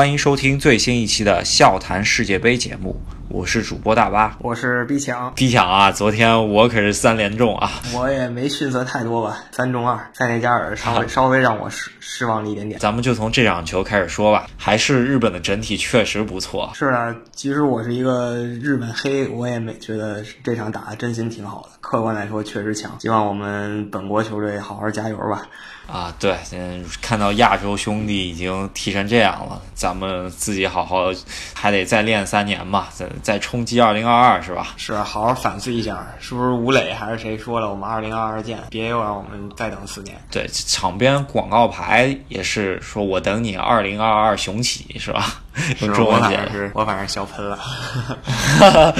[0.00, 4.34] 欢迎收听最新一期的笑谈世界杯节目，我是主播大巴。
[4.40, 5.92] 我是逼抢，逼抢啊！
[5.92, 7.70] 昨天我可是三连中啊！
[7.92, 10.10] 我也没逊色太多吧，三中二。
[10.14, 12.80] 塞内加尔稍微稍微让我失失望了一点点。
[12.80, 16.72] 咱们就从这场球开始说吧，还是日本的整体确实不错。
[16.74, 21.76] 是啊，其实我是一个日本黑，我也没觉得这场打的真心挺好的。
[21.82, 22.98] 客观来说，确实强。
[23.00, 25.46] 希望我们本国球队好好加油吧。
[25.86, 31.06] 啊，对，嗯，看到亚洲兄弟已经踢成这样了，咱们自己好好
[31.54, 34.68] 还得再练三年吧，再再冲击二零二二是吧？
[34.76, 40.16] 是啊，好好反思一下，是不是吴磊还是谁说了，我们二零二二见，别又让我们再等四年。
[40.30, 45.40] 对，场边广告牌也是说我等你二零二二雄起是吧？
[45.80, 47.58] 用 中文我解反正是我反正笑喷了。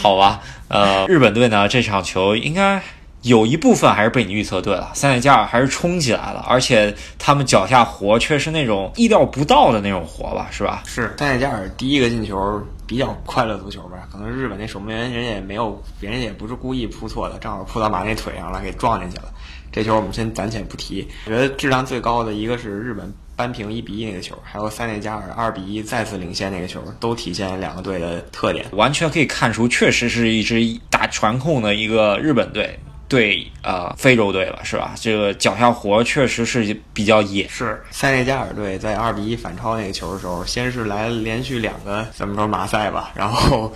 [0.00, 2.82] 好吧，呃，日本队呢这场球应该
[3.22, 10.82] 有一部分还是被你预测对了，塞内加尔还是冲起来了，而且他们脚下活却是那种意料不到的那种活吧，是吧？
[10.86, 14.08] 是塞内加尔第一个进球比较快乐足球吧？
[14.10, 19.24] 可能日本那守门员人也没有，别人也不是故意扑错的，正好扑到马内腿上了，给撞进去了。
[19.70, 21.06] 这球我们先暂且不提。
[21.26, 28.64] 我觉得质量最高的一个是日本扳平一比一那个球，还有塞内加尔二比一再次领先那个球，都体现两个队的特点。
[28.72, 32.78] 完全可以看出，确实是一支打传控的一个日本队
[33.08, 34.92] 对呃非洲队了，是吧？
[35.00, 37.48] 这个脚下活确实是比较野。
[37.48, 43.72] 是塞内加尔队在二比一反超那个球的时候，先是来连续两个怎么说马赛吧，然后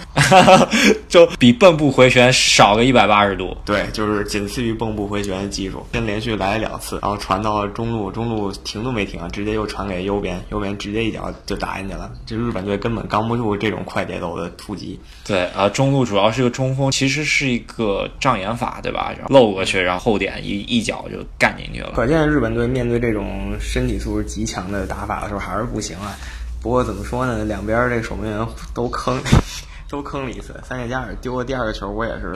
[1.09, 3.57] 就比蚌埠回旋少个一百八十度。
[3.65, 12.11] 对，就是仅次于蚌埠回旋的技术，先连续来了两次，然后传到了中路，中路停都没停，直接又传给右边，右边直接一脚就打进去了。
[12.27, 15.01] 这日本队根本扛不住这种快节奏的突击。
[15.25, 19.11] 对，呃，中路主要是个中锋，其实是一个障眼法，对吧？
[19.23, 21.93] 然后漏过去，然后后点一一脚就干进去了。
[21.95, 26.17] 可见日本队面对这种身体素质极强的打法的时候还是不行啊。
[26.61, 29.21] 不过怎么说呢，两边这个守门员都坑，
[29.89, 30.55] 都坑了一次。
[30.65, 32.31] 三内加尔丢了第二个球，我也是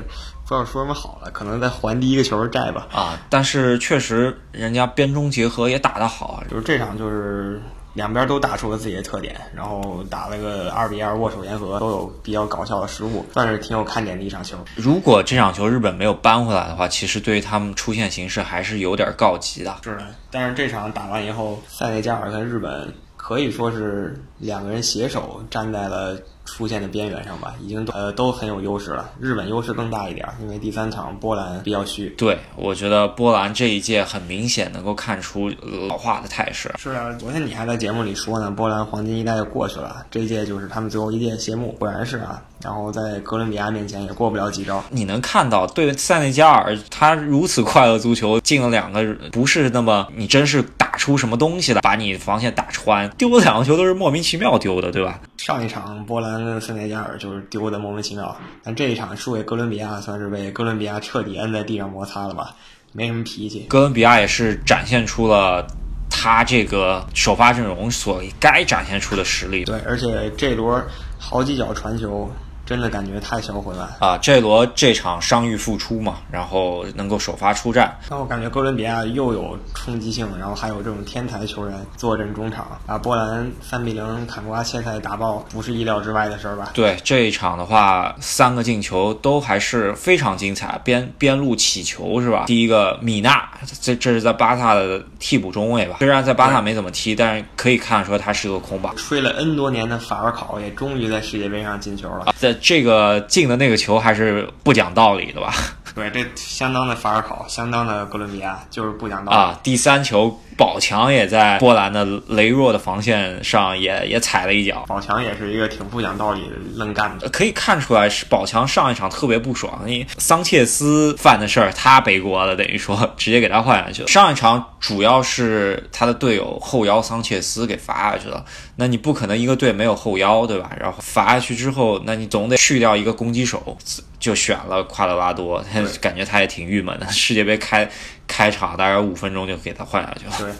[0.44, 2.88] 不知道说什么好了，可能在还第一个球的债吧。
[2.92, 6.44] 啊，但是确实人家边中结合也打得好啊。
[6.50, 7.60] 就是这场就是
[7.96, 14.58] 两边都打出了自己的特点，然后打了个二比二握手言和，都有比较搞笑的失误，算是挺有看点的一场球。
[14.76, 19.74] 如果这场球日本没有扳回来的话，其实对于他们出线形势还是有点告急的。
[19.82, 29.10] 是的，但是这场打完以后，塞内加尔跟日本可以说是两个人携手站在了出现的边缘上吧，已经都呃都很有优势了。
[29.20, 32.08] 日本优势更大一点，因为第三场波兰比较虚。
[32.16, 35.50] 对，我觉得波兰这一届很明显能够看出
[35.88, 36.72] 老化的态势。
[36.78, 42.40] 是啊，昨天你还在节目里说呢，波兰黄金一代就过去了，这一届就是他们最后一届谢幕，果然是啊。
[42.62, 44.82] 然后在哥伦比亚面前也过不了几招。
[44.90, 55.20] 你能看到，对塞内加尔他如此快乐足球，进了两个，不是那么你真是打出什么东西了，把你防线打穿，丢了两个球都是莫名其妙丢的，对吧？
[55.46, 62.56] 上一场波兰跟塞内加尔就是丢的莫名其妙，但这一场输给哥伦比亚，算是被哥伦比亚彻底摁在地上摩擦了吧，
[62.92, 63.64] 没什么脾气。
[63.68, 65.64] 哥伦比亚也是展现出了
[66.10, 69.64] 他这个首发阵容所该展现出的实力。
[69.66, 70.84] 对，而且这轮
[71.16, 72.28] 好几脚传球，
[72.66, 73.96] 真的感觉太销魂了。
[74.00, 86.70] 啊，这罗这场伤愈复出嘛，然后能够首发出战，那我感觉哥伦比亚又有冲击性，然后还有这种天才球员坐镇中场，把波兰三比零坎瓜切菜打爆，不是意料之外的事儿吧？
[86.74, 92.44] 对这一场的话，三个进球都还是非常精彩，边边路起球是吧？
[92.46, 93.48] 第一个米纳，
[93.80, 95.96] 这这是在巴萨的替补中卫吧？
[95.98, 98.92] 虽然在巴萨没怎么踢，但是可以看出他是个空吧。
[98.96, 102.34] 吹了 N 多年的法尔考也终于在世界杯上进球了。
[102.38, 105.54] 在这个进的那个球还是不讲道理的吧？
[105.96, 109.38] 对，这相当的法尔考，相当的哥伦比亚，就是不讲道理。
[109.38, 114.84] 啊，第三球宝强也在波兰的羸弱的防线上也也踩了一脚。
[114.86, 117.26] 宝强也是一个挺不讲道理的愣干的。
[117.30, 124.08] 可以看出来，是宝强上一场特别不爽，因为桑切斯犯的事儿他背锅了，等于说直接给他换下去了。
[124.08, 128.44] 上一场主要是他的队友后腰桑切斯给罚下去了，
[128.76, 130.70] 那你不可能一个队没有后腰对吧？
[130.78, 133.78] 然后罚下去之后，那你总得去掉一个攻击手，
[134.18, 135.64] 就选了夸德拉多，
[136.00, 137.06] 感觉他也挺郁闷的。
[137.12, 137.88] 世界杯开
[138.26, 140.32] 开场大概五分钟就给他换下去了。
[140.38, 140.52] 对，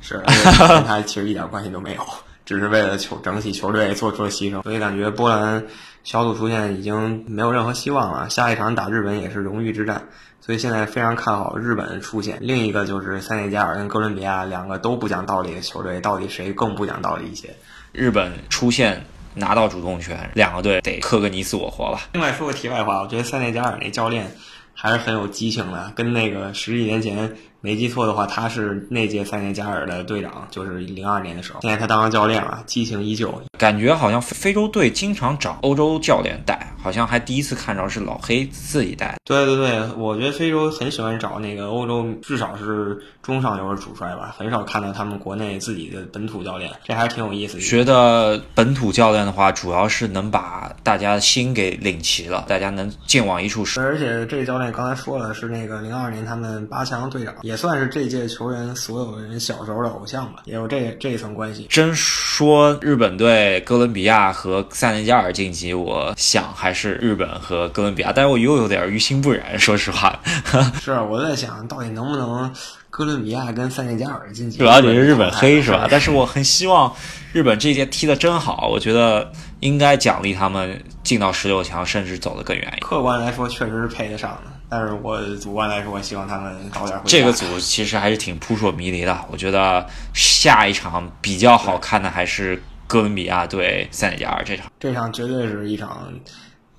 [0.00, 0.18] 是，
[0.68, 2.06] 跟他其实一点关系都没有，
[2.44, 4.62] 只是为了球整体球队做出了牺牲。
[4.62, 5.64] 所以感觉波兰
[6.04, 10.08] 小组出线已经没有任何希望了，下一场打日本也是荣誉之战。
[10.40, 12.38] 所以现在非常看好日本出线。
[12.40, 17.52] 另一个就是塞内加尔跟哥伦比亚两个都不讲道理的球队，到底谁更不讲道理一些？
[17.90, 19.04] 日本出线
[19.36, 22.08] 拿到主动权，两个队得磕个你死我活吧。
[22.12, 24.34] 另外说个题外话，我觉得塞内加尔那教练
[24.74, 31.60] 还是很有激情的，跟那个十几年前没记错的话，他是那届塞内加尔的队长，就是零二年的时候。
[31.60, 33.42] 现在他当上教练了，激情依旧。
[33.58, 39.16] 感觉好像非洲队经常找欧洲教练带，好像还第一次看着是老黑自己带。
[39.24, 47.60] 对对对，我觉得非洲很喜欢找那个欧洲，至少是中上游的主帅吧，很少看到他们国内自己的本土教练，这还是挺有意思的。
[47.60, 53.80] 觉得本土教练的话，主要是能把大家的心给领齐了，大家能劲往一处使。
[53.80, 61.66] 而且这个教练刚才说了，是那个零二年他们八强队长，也算是这届球员所有人小时候的偶像吧，也有这这一层关系。
[61.68, 70.18] 真说日本队、哥伦比亚和塞内加尔晋级，我想还是日本和哥伦比亚，但是我又有点于心不忍，说实话。
[70.80, 72.52] 是，我在想到底能不能
[72.90, 74.58] 哥伦比亚跟塞内加尔晋级？
[74.58, 75.86] 主要你是日本黑是吧？
[75.90, 76.94] 但是我很希望
[77.32, 82.78] 日本这届踢的真好，我觉得应该奖励他们进到十六强，甚至走得更远。
[82.80, 84.52] 客观来说，确实是配得上的。
[84.68, 87.04] 但是我主观来说，我希望他们早点回。
[87.06, 89.16] 这个组其实还是挺扑朔迷离的。
[89.30, 94.70] 我觉得下一场比较好看的还是哥伦比亚对塞内加尔这场。
[94.78, 96.12] 这场绝对是一场，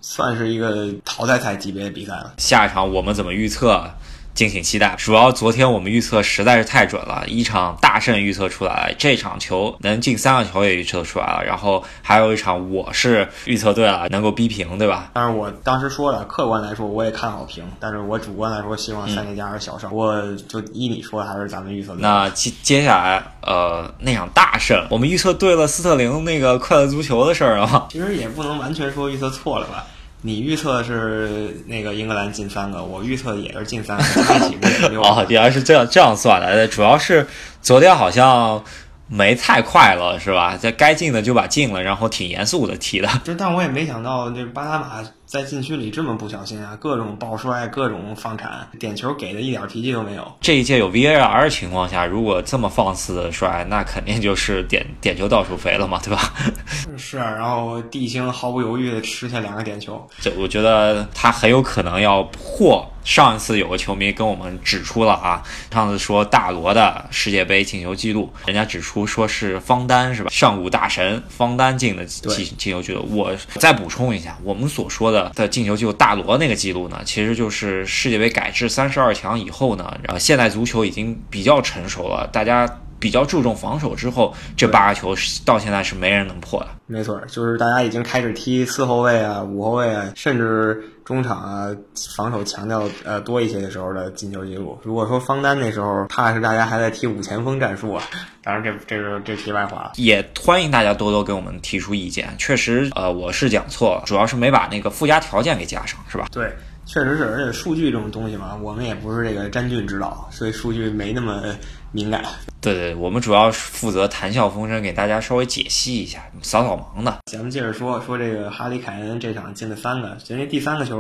[0.02, 2.34] 算是一个淘汰赛级别的比赛了。
[2.38, 3.90] 下一场我们怎么预测？
[4.38, 4.96] 敬请期待。
[5.00, 11.44] 主要昨天我们预测实在是太准了，一场大胜预测出来，这场球能进三个球也预测出来了。
[11.44, 15.10] 然后还有一场我是预测对了，能够逼平，对吧？
[15.14, 19.92] 但是我当时说了，客观来说我也看好平，但是我主观来说希望塞内加尔小胜。
[19.92, 21.96] 我就依你说，还是咱们预测。
[21.96, 27.88] 那接接下来呃那场大胜，我们预测对了斯特林那个快乐足球的事儿啊。
[27.90, 29.84] 其实也不能完全说预测错了吧。
[30.22, 35.02] 你预测是那个英格兰进三个，我预测也是进三个，一起不也六？
[35.06, 37.26] 哦，原来是这样这样算的，主要是
[37.62, 38.64] 昨天好像
[39.08, 40.58] 没太快了，是吧？
[40.60, 43.08] 这该进的就把进了，然后挺严肃的踢的。
[43.24, 45.04] 就但我也没想到，这巴拿马。
[45.28, 50.26] 在禁区里这么不小心啊，各种抱摔，各种放铲，点球给的一点脾气都没有。
[50.40, 56.34] 这一届有 VAR 的情况下，如果这么放肆的摔，那肯定就是点点球到处飞了嘛，对吧？
[56.98, 70.30] 是啊，然后地星毫不犹豫的吃下两个点球，就我觉得他很有可能要破上一次有个球迷跟我们指出了啊，上次说大罗的世界杯进球记录，人家指出说是方丹是吧？
[70.32, 73.06] 上古大神方丹进的进进球记录。
[73.12, 75.17] 我再补充一下，我们所说的。
[75.36, 85.16] 的进球就大罗那个记录呢，其实就是世界杯改制三十二强以后呢，然后现代足球已经比较成熟了，大家比较注重防守之后，这八个球
[85.46, 86.68] 到现在是没人能破的。
[86.86, 91.76] 没错，就是大家已经开始踢四后卫啊、五后卫啊，甚至中场啊，
[92.16, 94.80] 防守强调呃多一些的时候的进球记录。
[94.84, 98.04] 如果说方丹那时候，怕是大家还在踢五前锋战术啊。
[98.42, 102.34] 当然，这这是这题外话，也欢迎大家多多给我们提出意见。
[102.38, 106.28] 确实，呃，我是讲错了，主要是没把那个附加条件给加上，是吧？
[106.32, 106.50] 对，
[106.88, 111.44] 确实是，而且数据这种东西嘛，我们也不是这个詹俊指导，所以数据没那么
[111.92, 112.24] 敏感。
[112.62, 117.18] 对对，我们主要是负责谈笑风生，给大家稍微解析一下，扫扫盲的。
[117.30, 120.98] 咱们接着说说这个哈里凯恩这场进了三个，其实第三个球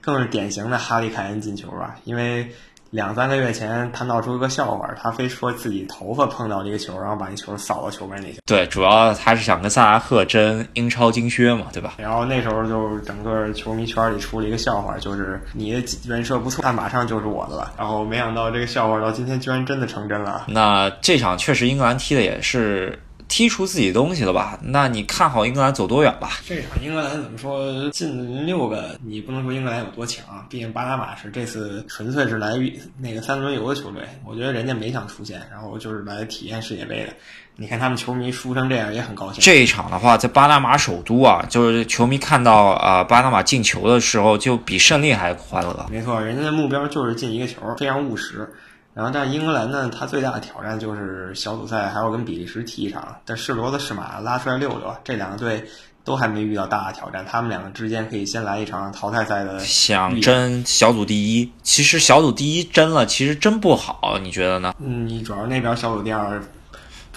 [0.00, 2.48] 更是典型的哈里凯恩进球啊，因为。
[2.90, 8.38] 两三个月前，他闹出一个笑话，他非说自己头发碰到了一个球，然后把那球扫到球门里去。
[8.44, 11.94] 对，主要他是想跟萨拉赫争英超金靴嘛，对吧？
[11.98, 17.72] 然后那时候就整个球迷圈里出了一个笑话，就是你的人设不错，但马上就是我的了。
[17.78, 20.46] 然后没想到这个笑话到今天居然真的成真了。
[20.48, 22.98] 那这场确实英格兰踢的也是。
[23.30, 24.58] 踢出自己东西了吧？
[24.60, 26.32] 那你看好英格兰走多远吧？
[26.44, 28.98] 这场英格兰怎么说进六个？
[29.06, 32.50] 你不能说英格兰有多强，毕竟巴拿马是这次纯粹是来
[32.98, 34.02] 那个三轮游的球队。
[34.26, 37.12] 我觉得人家没想出线，然后就是来体验世界杯的。
[37.54, 39.40] 你看他们球迷输成这样也很高兴。
[39.40, 45.86] 这一场的话，在巴拿马首都啊，就是球迷看到啊巴拿马进球的时候，就比胜利还欢乐。
[45.88, 48.48] 没错，人家的目标就是进一个球，非常务实。
[48.92, 54.94] 然后，但是英格兰呢，他最大的挑战就是小组赛还要跟比利时踢一场，但是骡子是马，拉出来遛遛。
[55.04, 55.64] 这两个队
[56.04, 59.58] 都还没遇到大的挑战，他们两个之间可以先来一场淘汰赛的。
[59.60, 64.74] 想争小组第一，其实小组第一争了，其实真不好，你觉得呢？
[64.80, 66.42] 嗯，你主要那边小组第二。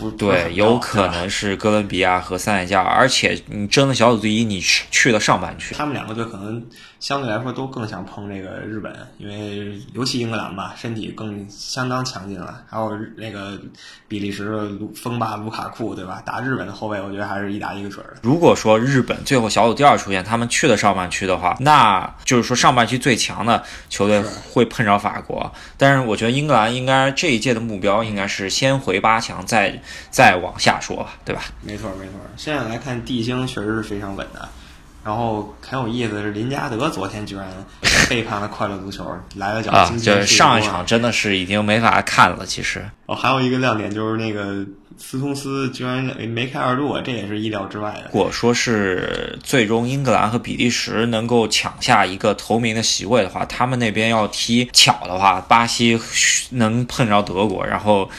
[0.10, 6.64] 不对，有可能是哥伦比亚和塞内加尔，而且你争了小组第一，你去去了上半区，他们两个队可能
[7.00, 13.60] 相对来说都更想碰这个日本，因为尤其英格兰吧，身体更相当强劲了，还有那个
[14.08, 16.22] 比利时的锋霸卢卡库，对吧？
[16.26, 18.16] 打日本的后卫，我觉得还是一打一个准儿。
[18.22, 29.82] 如果说日本最后小组第二出现，他们去了上半区的话，那就是说上半区最强的球队会碰上法国，但是我觉得英格兰应该这一届的目标应该是先回八强，再。
[30.10, 31.44] 再往下说吧，对吧？
[31.62, 32.14] 没错，没错。
[32.38, 34.48] 现在来看，地星确实是非常稳的。
[35.06, 37.46] 然后很有意思的是，林加德昨天居然
[38.10, 42.46] 背叛了快乐足球，来了脚啊，就是上一场真的是已经没法看了。
[42.46, 44.66] 其实哦，还有一个亮点就是那个
[44.98, 48.04] 斯通斯居然梅开二度，这也是意料之外的。
[48.06, 56.00] 如果说是最终英格兰和比利时能够抢下一个头名的席位的话，他们那边要踢巧的话，巴西
[56.52, 58.10] 能碰着德国，然后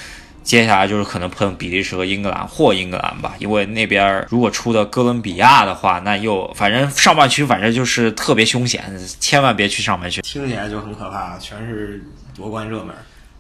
[0.45, 8.85] 接下来就是可能碰比利时和英格兰或英格兰吧，因为那边如果出的哥伦比亚的话，那又反正上半区反正就是特别凶险，
[9.19, 10.21] 千万别去上半区。
[10.21, 12.05] 听起来就很可怕，全是
[12.37, 12.95] 夺冠热门。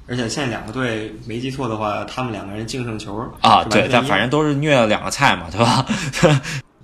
[0.06, 5.87] 而且现在两个队没记错的话，他们两个人净胜球啊，对，但反正都是虐了两个菜嘛，对吧？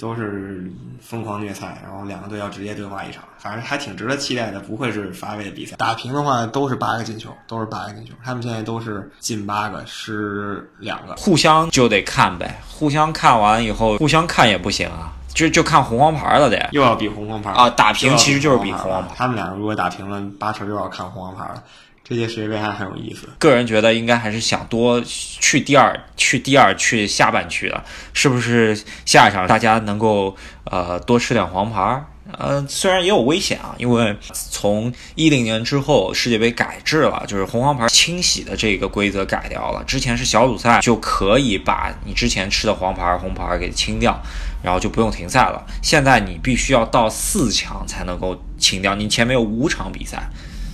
[0.01, 5.77] 都是疯狂虐菜，然后两个队要直接对话一场，反正还挺值得期待的，不会是乏味的比赛。
[5.77, 11.15] 打平的话都是八个进球，都是八个进球，他们现在都是进八个，失两个。
[11.17, 16.71] 互相就得看呗，互相看完以后，互相看也不行啊，就就看红黄牌了得。
[16.73, 21.63] 又要比红黄牌啊打平其实就是比红红黄牌了他们俩如果打平了，八成又要看红黄牌了。
[22.11, 23.29] 这届世界杯还很有意思。
[23.39, 28.77] 个人觉得应该还是想多去第二，去第二，去下半区的，是不是
[29.07, 32.07] 下一场大家能够呃多吃点黄牌儿？
[32.33, 39.85] 呃，虽然也有危险啊，因为从一零年之后世界杯改制了，就是红黄牌清洗的这个规则改掉了。
[39.85, 44.21] 之前是小组赛就可以把你之前吃的黄牌、红牌给清掉，
[44.65, 45.65] 然后就不用停赛了。
[45.81, 50.29] 现在你必须要到四强才能够清掉，你前面有五场比赛。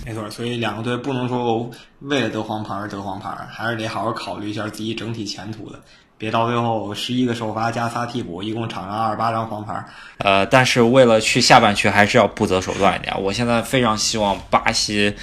[0.07, 5.77] 没错，所以两个队不能说为了得黄牌而得黄牌，还是得好好考虑一下自己整体前途的，
[6.17, 9.83] 别到最后十一个首发加仨替补，一共场上二十八张黄牌。
[10.19, 13.13] 呃，但是为了去下半区，还是要不择手段一点。
[13.21, 15.13] 我现在非常希望巴西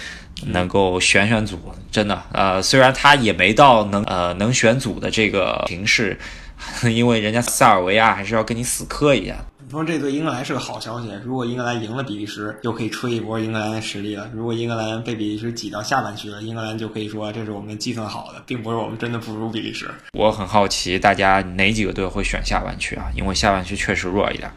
[0.49, 1.59] 能够选选组，
[1.91, 2.23] 真的。
[2.33, 6.19] 呃，虽然他也没到能呃能选组的这个形势，
[6.93, 9.35] 因为人家塞尔维亚还是要跟你死磕一下。
[9.75, 19.90] 说这对英格兰是个好消息，如果英格兰赢了比利时，又可以吹一波英格兰的实力了；如果英格兰被比利时挤到下半区了，英格兰就可以说这是我们计算好的，并不是我们真的不如比利时。
[20.12, 23.07] 我很好奇，大家哪几个队会选下半区啊？
[23.16, 24.49] 因为下半区确实弱一点。